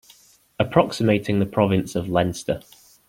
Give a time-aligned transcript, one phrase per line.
[0.57, 2.63] Approximating the province of Leinster.